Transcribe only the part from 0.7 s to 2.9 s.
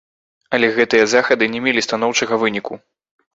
гэтыя захады не мелі станоўчага выніку.